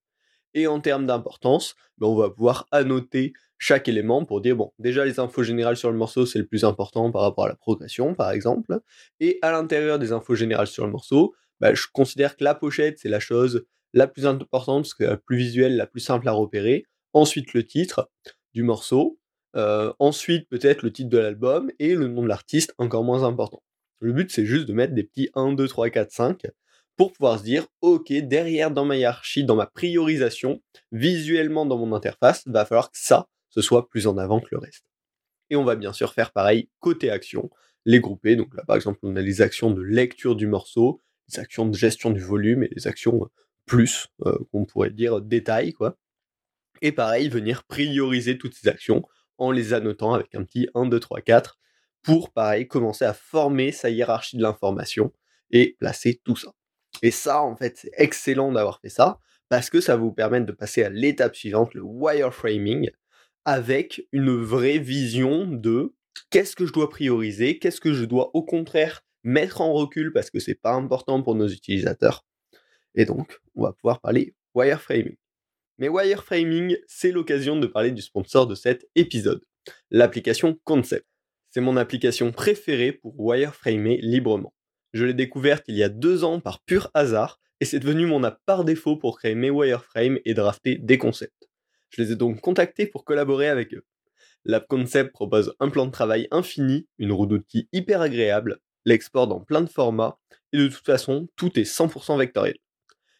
Et 0.54 0.66
en 0.66 0.80
termes 0.80 1.06
d'importance, 1.06 1.74
ben, 1.98 2.06
on 2.06 2.16
va 2.16 2.30
pouvoir 2.30 2.66
annoter 2.70 3.32
chaque 3.58 3.88
élément 3.88 4.24
pour 4.24 4.40
dire, 4.40 4.56
bon, 4.56 4.72
déjà 4.78 5.04
les 5.04 5.20
infos 5.20 5.42
générales 5.42 5.76
sur 5.76 5.90
le 5.90 5.96
morceau, 5.96 6.26
c'est 6.26 6.38
le 6.38 6.46
plus 6.46 6.64
important 6.64 7.10
par 7.10 7.22
rapport 7.22 7.44
à 7.44 7.48
la 7.48 7.54
progression, 7.54 8.14
par 8.14 8.30
exemple. 8.30 8.80
Et 9.20 9.38
à 9.42 9.52
l'intérieur 9.52 9.98
des 9.98 10.12
infos 10.12 10.34
générales 10.34 10.66
sur 10.66 10.86
le 10.86 10.92
morceau, 10.92 11.34
ben, 11.60 11.74
je 11.74 11.86
considère 11.92 12.36
que 12.36 12.44
la 12.44 12.54
pochette, 12.54 12.98
c'est 12.98 13.08
la 13.08 13.20
chose 13.20 13.66
la 13.92 14.06
plus 14.06 14.26
importante, 14.26 14.84
parce 14.84 14.94
que 14.94 15.04
la 15.04 15.16
plus 15.16 15.36
visuelle, 15.36 15.76
la 15.76 15.86
plus 15.86 16.00
simple 16.00 16.28
à 16.28 16.32
repérer. 16.32 16.84
Ensuite, 17.12 17.54
le 17.54 17.64
titre 17.64 18.10
du 18.52 18.62
morceau. 18.62 19.18
Euh, 19.56 19.92
ensuite, 19.98 20.48
peut-être 20.48 20.82
le 20.82 20.92
titre 20.92 21.08
de 21.08 21.18
l'album 21.18 21.70
et 21.78 21.94
le 21.94 22.08
nom 22.08 22.22
de 22.22 22.28
l'artiste, 22.28 22.74
encore 22.78 23.04
moins 23.04 23.24
important. 23.24 23.62
Le 24.00 24.12
but, 24.12 24.30
c'est 24.30 24.44
juste 24.44 24.66
de 24.66 24.74
mettre 24.74 24.92
des 24.92 25.04
petits 25.04 25.30
1, 25.34 25.52
2, 25.52 25.66
3, 25.66 25.90
4, 25.90 26.10
5 26.10 26.42
pour 26.96 27.12
pouvoir 27.12 27.38
se 27.38 27.44
dire, 27.44 27.66
ok, 27.80 28.12
derrière 28.12 28.70
dans 28.70 28.84
ma 28.84 28.96
hiérarchie, 28.96 29.44
dans 29.44 29.56
ma 29.56 29.66
priorisation, 29.66 30.62
visuellement 30.92 31.66
dans 31.66 31.78
mon 31.78 31.94
interface, 31.94 32.42
va 32.46 32.64
falloir 32.64 32.90
que 32.90 32.98
ça, 32.98 33.28
ce 33.50 33.60
soit 33.60 33.88
plus 33.88 34.06
en 34.06 34.16
avant 34.18 34.40
que 34.40 34.48
le 34.50 34.58
reste. 34.58 34.84
Et 35.50 35.56
on 35.56 35.64
va 35.64 35.76
bien 35.76 35.92
sûr 35.92 36.12
faire 36.12 36.32
pareil 36.32 36.68
côté 36.80 37.10
action, 37.10 37.50
les 37.84 38.00
grouper. 38.00 38.36
Donc 38.36 38.54
là, 38.54 38.64
par 38.66 38.76
exemple, 38.76 38.98
on 39.02 39.16
a 39.16 39.20
les 39.20 39.42
actions 39.42 39.70
de 39.70 39.82
lecture 39.82 40.36
du 40.36 40.46
morceau, 40.46 41.02
les 41.30 41.38
actions 41.38 41.66
de 41.66 41.76
gestion 41.76 42.10
du 42.10 42.20
volume 42.20 42.62
et 42.62 42.70
les 42.74 42.86
actions 42.86 43.28
plus, 43.66 44.08
euh, 44.24 44.38
qu'on 44.50 44.64
pourrait 44.64 44.90
dire 44.90 45.20
détail, 45.20 45.72
quoi. 45.72 45.96
Et 46.82 46.92
pareil, 46.92 47.28
venir 47.28 47.64
prioriser 47.64 48.38
toutes 48.38 48.54
ces 48.54 48.68
actions 48.68 49.02
en 49.38 49.50
les 49.50 49.72
annotant 49.74 50.14
avec 50.14 50.34
un 50.34 50.44
petit 50.44 50.68
1, 50.74 50.86
2, 50.86 51.00
3, 51.00 51.20
4 51.20 51.58
pour, 52.02 52.30
pareil, 52.30 52.68
commencer 52.68 53.04
à 53.04 53.14
former 53.14 53.72
sa 53.72 53.90
hiérarchie 53.90 54.36
de 54.36 54.42
l'information 54.42 55.12
et 55.50 55.76
placer 55.78 56.20
tout 56.24 56.36
ça. 56.36 56.52
Et 57.02 57.10
ça, 57.10 57.42
en 57.42 57.56
fait, 57.56 57.76
c'est 57.76 57.90
excellent 57.96 58.52
d'avoir 58.52 58.80
fait 58.80 58.88
ça, 58.88 59.18
parce 59.48 59.70
que 59.70 59.80
ça 59.80 59.96
va 59.96 60.02
vous 60.02 60.12
permettre 60.12 60.46
de 60.46 60.52
passer 60.52 60.82
à 60.82 60.88
l'étape 60.88 61.36
suivante, 61.36 61.74
le 61.74 61.82
wireframing, 61.82 62.90
avec 63.44 64.06
une 64.12 64.36
vraie 64.36 64.78
vision 64.78 65.46
de 65.46 65.94
qu'est-ce 66.30 66.56
que 66.56 66.66
je 66.66 66.72
dois 66.72 66.90
prioriser, 66.90 67.58
qu'est-ce 67.58 67.80
que 67.80 67.92
je 67.92 68.04
dois 68.04 68.30
au 68.34 68.42
contraire 68.42 69.04
mettre 69.22 69.60
en 69.60 69.72
recul 69.72 70.12
parce 70.12 70.30
que 70.30 70.38
c'est 70.38 70.54
pas 70.54 70.72
important 70.72 71.22
pour 71.22 71.34
nos 71.34 71.48
utilisateurs. 71.48 72.24
Et 72.94 73.04
donc, 73.04 73.40
on 73.54 73.62
va 73.64 73.72
pouvoir 73.72 74.00
parler 74.00 74.34
wireframing. 74.54 75.16
Mais 75.78 75.88
wireframing, 75.88 76.76
c'est 76.86 77.12
l'occasion 77.12 77.56
de 77.56 77.66
parler 77.66 77.90
du 77.90 78.00
sponsor 78.00 78.46
de 78.46 78.54
cet 78.54 78.88
épisode, 78.94 79.44
l'application 79.90 80.58
Concept. 80.64 81.06
C'est 81.50 81.60
mon 81.60 81.76
application 81.76 82.32
préférée 82.32 82.92
pour 82.92 83.18
wireframer 83.18 83.98
librement. 84.02 84.54
Je 84.92 85.04
l'ai 85.04 85.14
découverte 85.14 85.64
il 85.68 85.76
y 85.76 85.82
a 85.82 85.88
deux 85.88 86.24
ans 86.24 86.40
par 86.40 86.62
pur 86.62 86.90
hasard 86.94 87.40
et 87.60 87.64
c'est 87.64 87.78
devenu 87.78 88.06
mon 88.06 88.24
app 88.24 88.40
par 88.46 88.64
défaut 88.64 88.96
pour 88.96 89.18
créer 89.18 89.34
mes 89.34 89.50
wireframes 89.50 90.18
et 90.24 90.34
drafter 90.34 90.76
des 90.76 90.98
concepts. 90.98 91.48
Je 91.90 92.02
les 92.02 92.12
ai 92.12 92.16
donc 92.16 92.40
contactés 92.40 92.86
pour 92.86 93.04
collaborer 93.04 93.48
avec 93.48 93.74
eux. 93.74 93.84
L'app 94.44 94.66
Concept 94.68 95.12
propose 95.12 95.54
un 95.60 95.68
plan 95.70 95.86
de 95.86 95.90
travail 95.90 96.28
infini, 96.30 96.86
une 96.98 97.12
roue 97.12 97.26
d'outils 97.26 97.68
hyper 97.72 98.00
agréable, 98.00 98.60
l'export 98.84 99.26
dans 99.26 99.40
plein 99.40 99.60
de 99.60 99.68
formats, 99.68 100.18
et 100.52 100.58
de 100.58 100.68
toute 100.68 100.86
façon, 100.86 101.28
tout 101.36 101.58
est 101.58 101.64
100% 101.64 102.18
vectoriel. 102.18 102.56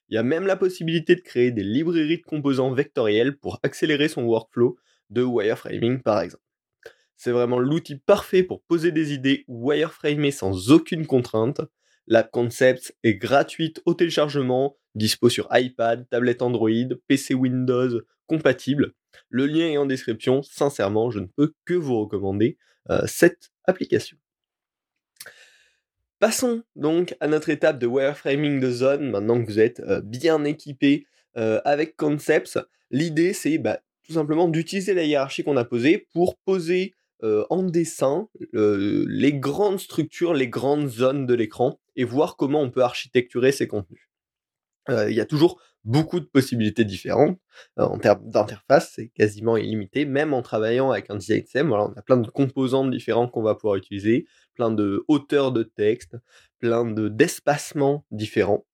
Il 0.09 0.15
y 0.15 0.19
a 0.19 0.23
même 0.23 0.47
la 0.47 0.57
possibilité 0.57 1.17
de 1.17 1.21
créer 1.21 1.51
des 1.51 1.65
librairies 1.65 2.19
de 2.19 2.23
composants 2.23 2.73
vectoriels 2.73 3.37
pour 3.37 3.59
accélérer 3.63 4.09
son 4.09 4.23
workflow 4.25 4.77
de 5.11 5.23
wireframing 5.23 6.03
par 6.03 6.21
exemple. 6.21 6.43
C'est 7.17 7.33
vraiment 7.33 7.59
l'outil 7.59 7.97
parfait 7.97 8.43
pour 8.43 8.63
poser 8.63 8.93
des 8.93 9.13
idées 9.13 9.45
ou 9.49 9.71
wireframer 9.71 10.31
sans 10.31 10.71
aucune 10.71 11.07
contrainte. 11.07 11.61
La 12.07 12.23
Concept 12.23 12.95
est 13.03 13.15
gratuite 13.15 13.83
au 13.85 13.95
téléchargement, 13.95 14.77
dispo 14.95 15.29
sur 15.29 15.49
iPad, 15.51 16.09
tablette 16.09 16.43
Android, 16.43 16.71
PC 17.09 17.35
Windows 17.35 18.01
compatible. 18.27 18.93
Le 19.29 19.47
lien 19.47 19.67
est 19.67 19.79
en 19.79 19.87
description. 19.87 20.43
Sincèrement, 20.43 21.11
je 21.11 21.21
ne 21.21 21.27
peux 21.27 21.55
que 21.65 21.75
vous 21.75 21.99
recommander 21.99 22.59
euh, 22.91 23.03
cette 23.07 23.51
application. 23.65 24.19
Passons 26.19 26.63
donc 26.77 27.15
à 27.21 27.29
notre 27.29 27.51
étape 27.51 27.79
de 27.79 27.87
wireframing 27.87 28.61
de 28.61 28.71
zone. 28.71 29.11
Maintenant 29.11 29.41
que 29.41 29.47
vous 29.47 29.61
êtes 29.61 29.81
euh, 29.81 30.01
bien 30.01 30.45
équipé 30.45 31.07
euh, 31.37 31.61
avec 31.65 31.97
Concepts, 31.97 32.59
l'idée 32.91 33.33
c'est 33.33 33.59
bah, 33.59 33.81
tout 34.07 34.15
simplement 34.15 34.49
d'utiliser 34.49 34.95
la 34.95 35.05
hiérarchie 35.05 35.45
qu'on 35.45 35.57
a 35.57 35.65
posée 35.65 36.09
pour 36.13 36.37
poser 36.39 36.95
en 37.49 37.63
dessin 37.63 38.29
les 38.53 39.33
grandes 39.33 39.81
structures, 39.81 40.35
les 40.35 40.49
grandes 40.49 40.87
zones 40.89 41.25
de 41.25 41.33
l'écran 41.33 41.81
et 41.97 42.05
voir 42.05 42.37
comment 42.37 42.61
on 42.61 42.71
peut 42.71 42.83
architecturer 42.83 43.53
ces 43.53 43.67
contenus. 43.67 44.07
Il 44.89 45.15
y 45.15 45.21
a 45.21 45.27
toujours 45.27 45.61
beaucoup 45.85 46.21
de 46.21 46.27
possibilités 46.27 46.85
différentes. 46.85 47.39
en 47.77 47.99
termes 47.99 48.29
d'interface, 48.29 48.93
c'est 48.95 49.09
quasiment 49.09 49.57
illimité, 49.57 50.05
même 50.05 50.35
en 50.35 50.43
travaillant 50.43 50.91
avec 50.91 51.11
un 51.11 51.17
design 51.17 51.45
sim. 51.47 51.65
Voilà, 51.65 51.85
on 51.85 51.93
a 51.99 52.03
plein 52.03 52.17
de 52.19 52.29
composantes 52.29 52.91
différentes 52.91 53.31
qu'on 53.33 53.43
va 53.43 53.55
pouvoir 53.55 53.77
utiliser, 53.77 54.27
plein 54.55 54.71
de 54.71 55.05
hauteurs 55.09 55.53
de 55.53 55.63
texte, 55.63 56.17
plein 56.61 56.85
de 56.85 57.09
d'espacements 57.09 58.05
différents. 58.11 58.67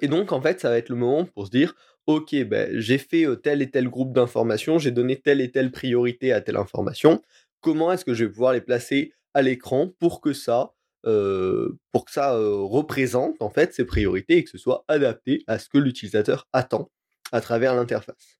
et 0.00 0.08
donc, 0.08 0.32
en 0.32 0.40
fait, 0.40 0.60
ça 0.60 0.70
va 0.70 0.78
être 0.78 0.88
le 0.88 0.96
moment 0.96 1.24
pour 1.24 1.46
se 1.46 1.50
dire, 1.50 1.74
ok, 2.06 2.34
ben, 2.44 2.70
j'ai 2.78 2.98
fait 2.98 3.26
tel 3.42 3.62
et 3.62 3.70
tel 3.70 3.88
groupe 3.88 4.12
d'informations, 4.12 4.78
j'ai 4.78 4.90
donné 4.90 5.20
telle 5.20 5.40
et 5.40 5.50
telle 5.50 5.70
priorité 5.72 6.32
à 6.32 6.40
telle 6.40 6.56
information. 6.56 7.22
Comment 7.60 7.92
est-ce 7.92 8.04
que 8.04 8.14
je 8.14 8.24
vais 8.24 8.30
pouvoir 8.30 8.52
les 8.52 8.60
placer 8.60 9.12
à 9.34 9.42
l'écran 9.42 9.90
pour 9.98 10.20
que 10.20 10.32
ça, 10.32 10.74
pour 11.04 12.04
que 12.04 12.10
ça 12.10 12.36
représente 12.36 13.36
en 13.40 13.50
fait 13.50 13.74
ces 13.74 13.84
priorités 13.84 14.38
et 14.38 14.44
que 14.44 14.50
ce 14.50 14.58
soit 14.58 14.84
adapté 14.88 15.44
à 15.46 15.58
ce 15.58 15.68
que 15.68 15.78
l'utilisateur 15.78 16.48
attend 16.52 16.90
à 17.32 17.40
travers 17.40 17.74
l'interface. 17.74 18.38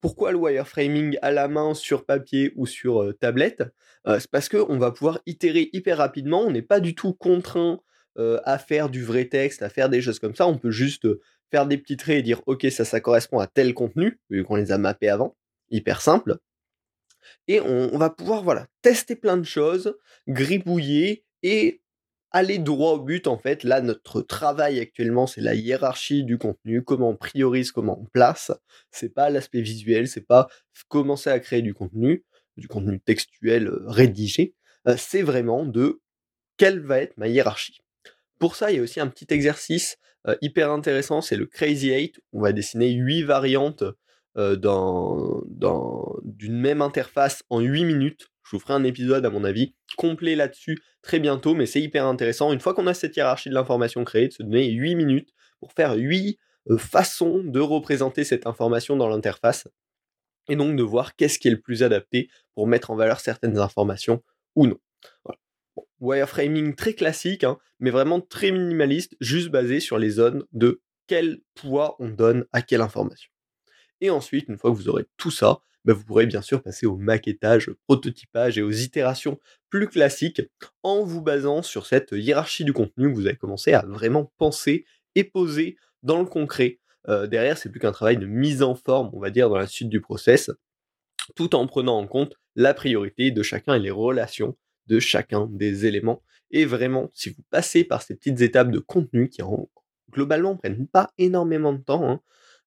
pourquoi 0.00 0.32
le 0.32 0.38
wireframing 0.38 1.18
à 1.22 1.30
la 1.30 1.48
main 1.48 1.74
sur 1.74 2.06
papier 2.06 2.52
ou 2.56 2.66
sur 2.66 3.12
tablette? 3.20 3.64
C'est 4.06 4.30
parce 4.30 4.48
qu'on 4.48 4.78
va 4.78 4.92
pouvoir 4.92 5.20
itérer 5.26 5.68
hyper 5.72 5.98
rapidement, 5.98 6.42
on 6.42 6.50
n'est 6.50 6.62
pas 6.62 6.80
du 6.80 6.94
tout 6.94 7.12
contraint 7.12 7.80
à 8.16 8.58
faire 8.58 8.88
du 8.88 9.04
vrai 9.04 9.26
texte, 9.26 9.62
à 9.62 9.68
faire 9.68 9.88
des 9.88 10.00
choses 10.00 10.18
comme 10.18 10.34
ça, 10.34 10.46
on 10.46 10.58
peut 10.58 10.70
juste 10.70 11.06
faire 11.50 11.66
des 11.66 11.78
petits 11.78 11.96
traits 11.96 12.18
et 12.18 12.22
dire 12.22 12.42
ok 12.46 12.66
ça 12.70 12.84
ça 12.84 13.00
correspond 13.00 13.38
à 13.38 13.46
tel 13.46 13.74
contenu, 13.74 14.18
vu 14.30 14.44
qu'on 14.44 14.56
les 14.56 14.72
a 14.72 14.78
mappés 14.78 15.08
avant, 15.08 15.36
hyper 15.70 16.00
simple. 16.00 16.38
Et 17.46 17.60
on, 17.60 17.94
on 17.94 17.98
va 17.98 18.10
pouvoir 18.10 18.42
voilà 18.42 18.66
tester 18.82 19.16
plein 19.16 19.36
de 19.36 19.44
choses, 19.44 19.96
gribouiller 20.28 21.24
et 21.42 21.80
aller 22.30 22.58
droit 22.58 22.92
au 22.92 23.00
but 23.00 23.26
en 23.26 23.38
fait. 23.38 23.64
Là, 23.64 23.80
notre 23.80 24.20
travail 24.20 24.80
actuellement, 24.80 25.26
c'est 25.26 25.40
la 25.40 25.54
hiérarchie 25.54 26.24
du 26.24 26.38
contenu, 26.38 26.82
comment 26.82 27.10
on 27.10 27.16
priorise, 27.16 27.72
comment 27.72 28.00
on 28.00 28.04
place. 28.06 28.52
C'est 28.90 29.14
pas 29.14 29.30
l'aspect 29.30 29.62
visuel, 29.62 30.08
c'est 30.08 30.26
pas 30.26 30.48
commencer 30.88 31.30
à 31.30 31.40
créer 31.40 31.62
du 31.62 31.74
contenu, 31.74 32.24
du 32.56 32.68
contenu 32.68 33.00
textuel 33.00 33.68
euh, 33.68 33.82
rédigé. 33.86 34.54
Euh, 34.86 34.96
c'est 34.96 35.22
vraiment 35.22 35.64
de 35.64 36.00
quelle 36.56 36.80
va 36.80 37.00
être 37.00 37.16
ma 37.16 37.28
hiérarchie. 37.28 37.80
Pour 38.38 38.56
ça, 38.56 38.70
il 38.70 38.76
y 38.76 38.80
a 38.80 38.82
aussi 38.82 39.00
un 39.00 39.08
petit 39.08 39.26
exercice 39.30 39.96
euh, 40.26 40.36
hyper 40.42 40.70
intéressant, 40.70 41.20
c'est 41.20 41.36
le 41.36 41.46
Crazy 41.46 41.94
8. 41.94 42.20
On 42.32 42.40
va 42.40 42.52
dessiner 42.52 42.90
8 42.90 43.22
variantes 43.22 43.84
d'une 46.24 46.60
même 46.60 46.82
interface 46.82 47.42
en 47.50 47.60
8 47.60 47.84
minutes. 47.84 48.28
Je 48.44 48.56
vous 48.56 48.60
ferai 48.60 48.74
un 48.74 48.84
épisode, 48.84 49.26
à 49.26 49.30
mon 49.30 49.44
avis, 49.44 49.74
complet 49.96 50.36
là-dessus 50.36 50.78
très 51.02 51.18
bientôt, 51.18 51.54
mais 51.54 51.66
c'est 51.66 51.80
hyper 51.80 52.06
intéressant. 52.06 52.52
Une 52.52 52.60
fois 52.60 52.74
qu'on 52.74 52.86
a 52.86 52.94
cette 52.94 53.16
hiérarchie 53.16 53.48
de 53.48 53.54
l'information 53.54 54.04
créée, 54.04 54.28
de 54.28 54.32
se 54.32 54.42
donner 54.42 54.70
8 54.70 54.94
minutes 54.94 55.30
pour 55.60 55.72
faire 55.72 55.94
8 55.94 56.38
euh, 56.70 56.78
façons 56.78 57.42
de 57.44 57.60
représenter 57.60 58.24
cette 58.24 58.46
information 58.46 58.96
dans 58.96 59.08
l'interface, 59.08 59.66
et 60.48 60.56
donc 60.56 60.76
de 60.76 60.82
voir 60.82 61.14
qu'est-ce 61.16 61.38
qui 61.38 61.48
est 61.48 61.52
le 61.52 61.60
plus 61.60 61.82
adapté 61.82 62.30
pour 62.54 62.66
mettre 62.66 62.90
en 62.90 62.96
valeur 62.96 63.20
certaines 63.20 63.58
informations 63.58 64.22
ou 64.54 64.66
non. 64.66 64.78
wireframing 66.00 66.74
très 66.74 66.94
classique, 66.94 67.44
hein, 67.44 67.58
mais 67.80 67.90
vraiment 67.90 68.20
très 68.20 68.50
minimaliste, 68.50 69.14
juste 69.20 69.48
basé 69.48 69.80
sur 69.80 69.98
les 69.98 70.10
zones 70.10 70.44
de 70.52 70.80
quel 71.06 71.40
poids 71.54 71.96
on 71.98 72.08
donne 72.08 72.46
à 72.52 72.62
quelle 72.62 72.80
information. 72.80 73.30
Et 74.00 74.10
ensuite, 74.10 74.48
une 74.48 74.58
fois 74.58 74.70
que 74.70 74.76
vous 74.76 74.88
aurez 74.88 75.06
tout 75.16 75.30
ça, 75.30 75.60
bah, 75.84 75.94
vous 75.94 76.04
pourrez 76.04 76.26
bien 76.26 76.42
sûr 76.42 76.62
passer 76.62 76.86
au 76.86 76.96
maquettage, 76.96 77.70
prototypage 77.86 78.58
et 78.58 78.62
aux 78.62 78.70
itérations 78.70 79.38
plus 79.70 79.88
classiques 79.88 80.42
en 80.82 81.02
vous 81.02 81.22
basant 81.22 81.62
sur 81.62 81.86
cette 81.86 82.12
hiérarchie 82.12 82.64
du 82.64 82.72
contenu 82.72 83.10
que 83.10 83.14
vous 83.14 83.26
avez 83.26 83.36
commencé 83.36 83.72
à 83.72 83.84
vraiment 83.86 84.32
penser 84.36 84.84
et 85.14 85.24
poser 85.24 85.76
dans 86.02 86.20
le 86.20 86.26
concret. 86.26 86.78
Euh, 87.08 87.26
derrière, 87.26 87.56
c'est 87.56 87.70
plus 87.70 87.80
qu'un 87.80 87.92
travail 87.92 88.18
de 88.18 88.26
mise 88.26 88.62
en 88.62 88.74
forme, 88.74 89.10
on 89.12 89.20
va 89.20 89.30
dire, 89.30 89.48
dans 89.48 89.56
la 89.56 89.66
suite 89.66 89.88
du 89.88 90.00
process, 90.00 90.50
tout 91.34 91.54
en 91.54 91.66
prenant 91.66 91.98
en 91.98 92.06
compte 92.06 92.34
la 92.54 92.74
priorité 92.74 93.30
de 93.30 93.42
chacun 93.42 93.74
et 93.74 93.80
les 93.80 93.90
relations 93.90 94.56
de 94.86 95.00
chacun 95.00 95.48
des 95.50 95.86
éléments. 95.86 96.22
Et 96.50 96.64
vraiment, 96.64 97.10
si 97.12 97.30
vous 97.30 97.42
passez 97.50 97.84
par 97.84 98.02
ces 98.02 98.14
petites 98.14 98.40
étapes 98.40 98.70
de 98.70 98.78
contenu 98.78 99.28
qui 99.28 99.42
en, 99.42 99.68
globalement 100.10 100.56
prennent 100.56 100.86
pas 100.86 101.12
énormément 101.18 101.72
de 101.72 101.82
temps, 101.82 102.08
hein, 102.08 102.20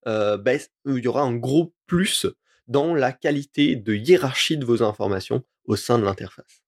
euh, 0.08 0.38
bah, 0.38 0.54
il 0.86 1.04
y 1.04 1.08
aura 1.08 1.22
un 1.22 1.36
gros 1.36 1.74
plus 1.88 2.26
dans 2.68 2.94
la 2.94 3.12
qualité 3.12 3.76
de 3.76 3.94
hiérarchie 3.94 4.58
de 4.58 4.66
vos 4.66 4.84
informations 4.84 5.44
au 5.66 5.76
sein 5.76 6.00
de 6.00 6.04
l'interface. 6.04 6.64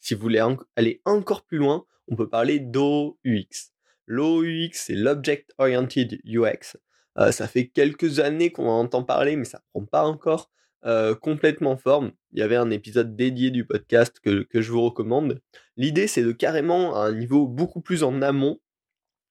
Si 0.00 0.14
vous 0.14 0.20
voulez 0.20 0.42
aller 0.76 1.00
encore 1.04 1.44
plus 1.44 1.58
loin, 1.58 1.84
on 2.08 2.16
peut 2.16 2.28
parler 2.28 2.60
d'OUX. 2.60 3.72
L'OUX, 4.06 4.70
c'est 4.72 4.94
l'Object 4.94 5.52
Oriented 5.58 6.20
UX. 6.24 6.76
Euh, 7.18 7.32
ça 7.32 7.48
fait 7.48 7.68
quelques 7.68 8.20
années 8.20 8.52
qu'on 8.52 8.68
en 8.68 8.80
entend 8.80 9.02
parler, 9.02 9.36
mais 9.36 9.44
ça 9.44 9.58
ne 9.58 9.80
prend 9.80 9.86
pas 9.86 10.04
encore 10.04 10.50
euh, 10.84 11.14
complètement 11.14 11.76
forme. 11.76 12.12
Il 12.32 12.38
y 12.38 12.42
avait 12.42 12.56
un 12.56 12.70
épisode 12.70 13.16
dédié 13.16 13.50
du 13.50 13.64
podcast 13.64 14.20
que, 14.20 14.42
que 14.42 14.60
je 14.60 14.70
vous 14.70 14.82
recommande. 14.82 15.40
L'idée, 15.76 16.06
c'est 16.06 16.22
de 16.22 16.32
carrément, 16.32 16.94
à 16.94 17.06
un 17.06 17.12
niveau 17.12 17.48
beaucoup 17.48 17.80
plus 17.80 18.04
en 18.04 18.22
amont, 18.22 18.60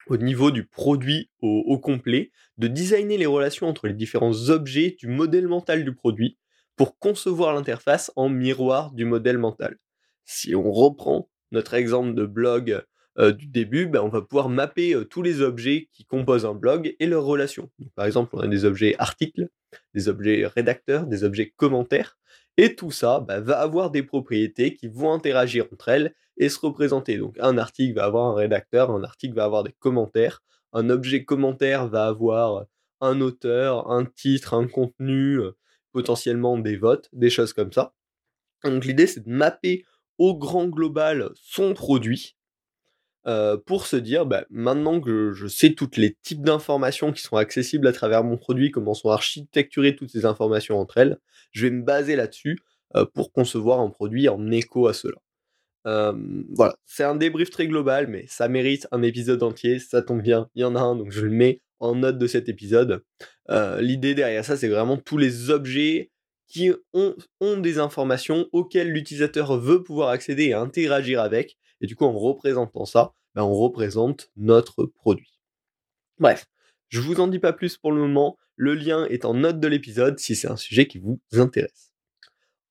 au 0.08 0.18
niveau 0.18 0.52
du 0.52 0.66
produit 0.66 1.30
au, 1.42 1.78
complet, 1.80 2.32
de 2.58 2.68
designer 2.68 3.18
les 3.18 3.26
relations 3.26 3.68
entre 3.68 3.88
les 3.88 3.94
différents 3.94 4.50
objets 4.50 4.96
du 5.00 5.08
modèle 5.08 5.48
mental 5.48 5.84
du 5.84 5.94
produit 5.94 6.38
pour 6.76 6.98
concevoir 7.00 7.54
l'interface 7.54 8.12
en 8.16 8.30
miroir 8.30 8.92
du 8.92 9.06
modèle 9.06 9.38
mental. 9.38 9.78
Si 10.26 10.56
on 10.56 10.72
reprend 10.72 11.30
notre 11.52 11.74
exemple 11.74 12.14
de 12.14 12.26
blog 12.26 12.84
euh, 13.18 13.32
du 13.32 13.48
début, 13.48 13.88
ben, 13.88 14.02
on 14.02 14.10
va 14.10 14.22
pouvoir 14.22 14.50
mapper 14.50 14.94
euh, 14.94 15.06
tous 15.06 15.22
les 15.22 15.42
objets 15.42 15.90
qui 15.94 16.04
composent 16.06 16.46
un 16.46 16.54
blog 16.54 16.96
et 17.00 17.06
leurs 17.06 17.24
relations. 17.24 17.70
par 17.96 18.06
exemple, 18.06 18.36
on 18.36 18.40
a 18.40 18.48
des 18.48 18.66
objets 18.66 18.96
articles, 19.00 19.48
des 19.94 20.10
objets 20.10 20.46
rédacteurs, 20.48 21.06
des 21.06 21.24
objets 21.24 21.54
commentaires, 21.56 22.18
et 22.58 22.76
tout 22.76 22.92
ça 22.92 23.22
ben, 23.22 23.40
va 23.40 23.60
avoir 23.60 23.90
des 23.90 24.04
propriétés 24.04 24.76
qui 24.76 24.88
vont 24.88 25.14
interagir 25.14 25.66
entre 25.72 25.90
elles 25.90 26.14
et 26.38 26.50
se 26.50 26.60
représenter. 26.60 27.18
Donc 27.18 27.36
un 27.40 27.58
article 27.58 27.96
va 27.96 28.06
avoir 28.06 28.26
un 28.26 28.36
rédacteur, 28.36 28.92
un 28.92 29.04
article 29.04 29.36
va 29.36 29.46
avoir 29.46 29.64
des 29.64 29.74
commentaires, 29.74 30.44
un 30.74 30.90
objet 30.90 31.24
commentaire 31.26 31.88
va 31.88 32.08
avoir 32.08 32.66
un 33.02 33.22
auteur, 33.22 33.90
un 33.92 34.06
titre, 34.06 34.54
un 34.54 34.68
contenu, 34.68 35.40
euh, 35.40 35.52
potentiellement 35.92 36.58
des 36.58 36.78
votes, 36.78 37.10
des 37.14 37.30
choses 37.30 37.54
comme 37.54 37.72
ça. 37.72 37.94
Donc 38.64 38.86
l'idée 38.86 39.08
c'est 39.08 39.26
de 39.26 39.32
mapper 39.32 39.86
au 40.18 40.38
grand 40.38 40.68
global 40.68 41.32
son 41.36 41.74
produit 41.74 42.36
euh, 43.28 43.58
pour 43.58 43.88
se 43.88 43.96
dire 43.96 44.26
bah, 44.26 44.46
maintenant 44.50 45.02
que 45.02 45.32
je, 45.34 45.48
sais 45.48 45.74
tous 45.74 45.98
les 45.98 46.16
types 46.22 46.44
d'informations 46.44 47.12
qui 47.12 47.24
sont 47.24 47.38
accessibles 47.38 47.88
à 47.88 47.92
travers 47.92 48.24
mon 48.24 48.38
produit, 48.38 48.70
comment 48.70 48.94
sont 48.94 49.10
architecturées 49.10 49.96
toutes 49.96 50.12
ces 50.12 50.26
informations 50.26 50.80
entre 50.80 50.98
elles, 50.98 51.18
je 51.52 51.66
vais 51.66 51.72
me 51.72 51.84
baser 51.84 52.16
là-dessus 52.16 52.60
euh, 52.96 53.06
pour 53.06 53.32
concevoir 53.32 53.80
un 53.80 53.90
produit 53.90 54.30
en 54.30 54.52
écho 54.52 54.88
à 54.88 54.94
cela 54.94 55.18
voilà, 55.86 56.76
c'est 56.86 57.04
un 57.04 57.16
débrief 57.16 57.50
très 57.50 57.68
global, 57.68 58.08
mais 58.08 58.26
ça 58.28 58.48
mérite 58.48 58.88
un 58.92 59.02
épisode 59.04 59.44
entier, 59.44 59.80
ça 59.80 60.02
tombe 60.02 60.22
bien, 60.22 60.50
il 60.56 60.62
y 60.62 60.66
en 60.66 60.76
a 60.76 60.82
un, 60.82 60.96
donc 60.96 61.12
je 61.12 61.22
le 61.22 61.32
mets 61.32 61.62
en 61.80 61.96
note 61.96 62.18
de 62.18 62.28
cet 62.28 62.50
épisode. 62.50 63.04
L'idée 63.80 64.16
derrière 64.16 64.44
ça, 64.44 64.58
c'est 64.58 64.68
vraiment 64.68 64.98
tous 64.98 65.18
les 65.18 65.50
objets 65.52 66.12
qui 66.48 66.72
ont, 66.94 67.16
ont 67.40 67.58
des 67.58 67.80
informations 67.80 68.48
auxquelles 68.52 68.92
l'utilisateur 68.92 69.58
veut 69.58 69.84
pouvoir 69.84 70.10
accéder 70.10 70.46
et 70.46 70.54
interagir 70.54 71.20
avec, 71.22 71.58
et 71.82 71.88
du 71.88 71.96
coup 71.96 72.06
en 72.06 72.18
représentant 72.18 72.86
ça, 72.86 73.14
ben, 73.34 73.44
on 73.44 73.54
représente 73.54 74.32
notre 74.38 74.86
produit. 74.86 75.40
Bref, 76.20 76.46
je 76.90 77.02
vous 77.02 77.20
en 77.20 77.28
dis 77.28 77.40
pas 77.40 77.54
plus 77.54 77.78
pour 77.78 77.92
le 77.92 78.00
moment, 78.00 78.38
le 78.56 78.74
lien 78.74 79.06
est 79.08 79.26
en 79.26 79.34
note 79.34 79.60
de 79.60 79.68
l'épisode 79.68 80.18
si 80.20 80.36
c'est 80.36 80.48
un 80.48 80.56
sujet 80.56 80.88
qui 80.88 81.00
vous 81.00 81.20
intéresse. 81.34 81.95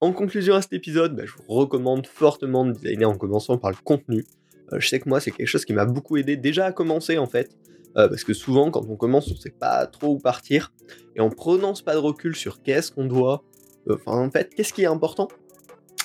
En 0.04 0.12
conclusion 0.12 0.54
à 0.54 0.60
cet 0.60 0.74
épisode, 0.74 1.16
bah, 1.16 1.22
je 1.24 1.32
vous 1.32 1.54
recommande 1.54 2.06
fortement 2.06 2.66
de 2.66 2.72
designer 2.72 3.08
en 3.08 3.16
commençant 3.16 3.56
par 3.56 3.70
le 3.70 3.78
contenu. 3.82 4.26
Euh, 4.70 4.78
je 4.78 4.86
sais 4.86 5.00
que 5.00 5.08
moi, 5.08 5.18
c'est 5.18 5.30
quelque 5.30 5.46
chose 5.46 5.64
qui 5.64 5.72
m'a 5.72 5.86
beaucoup 5.86 6.18
aidé 6.18 6.36
déjà 6.36 6.66
à 6.66 6.72
commencer 6.72 7.16
en 7.16 7.26
fait. 7.26 7.56
Euh, 7.96 8.06
parce 8.06 8.22
que 8.22 8.34
souvent, 8.34 8.70
quand 8.70 8.84
on 8.86 8.96
commence, 8.96 9.32
on 9.32 9.34
sait 9.34 9.48
pas 9.48 9.86
trop 9.86 10.08
où 10.08 10.18
partir. 10.18 10.74
Et 11.16 11.22
en 11.22 11.30
prenant 11.30 11.74
ce 11.74 11.82
pas 11.82 11.94
de 11.94 12.00
recul 12.00 12.36
sur 12.36 12.60
qu'est-ce 12.60 12.92
qu'on 12.92 13.06
doit. 13.06 13.44
Euh, 13.88 13.94
enfin, 13.94 14.18
en 14.18 14.30
fait, 14.30 14.54
qu'est-ce 14.54 14.74
qui 14.74 14.82
est 14.82 14.86
important? 14.86 15.28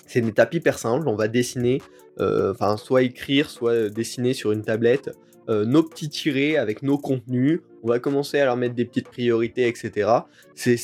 C'est 0.07 0.19
une 0.19 0.29
étape 0.29 0.53
hyper 0.53 0.79
simple. 0.79 1.09
On 1.09 1.17
va 1.17 1.27
dessiner, 1.27 1.81
enfin, 2.17 2.77
soit 2.77 3.01
écrire, 3.01 3.49
soit 3.49 3.89
dessiner 3.89 4.33
sur 4.33 4.53
une 4.53 4.61
tablette 4.61 5.09
nos 5.49 5.81
petits 5.81 6.09
tirés 6.09 6.57
avec 6.57 6.83
nos 6.83 6.99
contenus. 6.99 7.61
On 7.83 7.87
va 7.87 7.99
commencer 7.99 8.39
à 8.39 8.45
leur 8.45 8.55
mettre 8.55 8.75
des 8.75 8.85
petites 8.85 9.09
priorités, 9.09 9.67
etc. 9.67 10.09
C'est, 10.53 10.77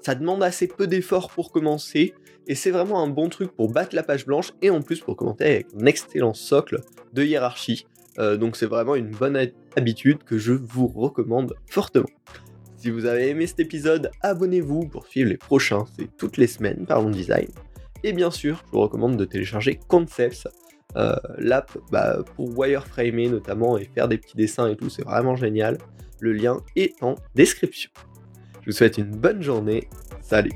ça 0.00 0.14
demande 0.14 0.42
assez 0.42 0.66
peu 0.66 0.86
d'efforts 0.86 1.30
pour 1.30 1.52
commencer 1.52 2.14
et 2.46 2.54
c'est 2.54 2.70
vraiment 2.70 3.02
un 3.02 3.08
bon 3.08 3.28
truc 3.28 3.52
pour 3.52 3.70
battre 3.70 3.94
la 3.94 4.02
page 4.02 4.26
blanche 4.26 4.52
et 4.62 4.70
en 4.70 4.82
plus 4.82 5.00
pour 5.00 5.16
commenter 5.16 5.44
avec 5.44 5.66
un 5.80 5.86
excellent 5.86 6.34
socle 6.34 6.80
de 7.12 7.22
hiérarchie. 7.22 7.86
Euh, 8.18 8.36
donc 8.36 8.56
c'est 8.56 8.66
vraiment 8.66 8.94
une 8.94 9.10
bonne 9.10 9.38
habitude 9.76 10.24
que 10.24 10.38
je 10.38 10.52
vous 10.52 10.88
recommande 10.88 11.54
fortement. 11.66 12.08
Si 12.76 12.90
vous 12.90 13.04
avez 13.04 13.28
aimé 13.28 13.46
cet 13.46 13.60
épisode, 13.60 14.10
abonnez-vous 14.22 14.88
pour 14.88 15.06
suivre 15.06 15.28
les 15.28 15.36
prochains, 15.36 15.84
c'est 15.96 16.08
toutes 16.16 16.38
les 16.38 16.46
semaines, 16.46 16.86
parlons 16.86 17.10
design. 17.10 17.48
Et 18.02 18.12
bien 18.12 18.30
sûr, 18.30 18.62
je 18.66 18.72
vous 18.72 18.80
recommande 18.80 19.16
de 19.16 19.24
télécharger 19.26 19.78
Concepts, 19.86 20.48
euh, 20.96 21.14
l'app 21.38 21.76
bah, 21.92 22.18
pour 22.34 22.58
wireframer 22.58 23.28
notamment 23.28 23.76
et 23.78 23.84
faire 23.84 24.08
des 24.08 24.18
petits 24.18 24.36
dessins 24.36 24.68
et 24.68 24.76
tout, 24.76 24.88
c'est 24.88 25.04
vraiment 25.04 25.36
génial. 25.36 25.78
Le 26.20 26.32
lien 26.32 26.58
est 26.76 26.94
en 27.02 27.14
description. 27.34 27.90
Je 28.62 28.66
vous 28.66 28.76
souhaite 28.76 28.98
une 28.98 29.10
bonne 29.10 29.42
journée. 29.42 29.88
Salut 30.20 30.52